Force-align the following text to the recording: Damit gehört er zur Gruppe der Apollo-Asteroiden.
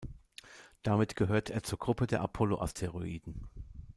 Damit 0.81 1.15
gehört 1.15 1.51
er 1.51 1.61
zur 1.61 1.77
Gruppe 1.77 2.07
der 2.07 2.21
Apollo-Asteroiden. 2.21 3.45